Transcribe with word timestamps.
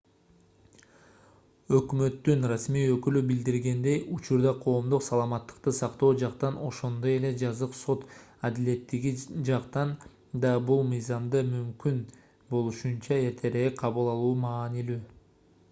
өкмөттүн 1.79 2.45
расмий 2.51 2.87
өкүлү 2.93 3.19
билдиргендей 3.31 3.97
учурда 4.15 4.53
коомдук 4.63 5.03
саламаттыкты 5.07 5.73
сактоо 5.79 6.09
жактан 6.23 6.57
ошондой 6.69 7.13
эле 7.17 7.31
жазык 7.43 7.77
сот 7.81 8.07
адилеттиги 8.49 9.11
жактан 9.51 9.91
да 10.47 10.53
бул 10.71 10.81
мыйзамды 10.95 11.43
мүмкүн 11.51 12.01
болушунча 12.55 13.21
эртерээк 13.27 13.77
кабыл 13.85 14.11
алуу 14.17 14.33
маанилүү 14.47 14.99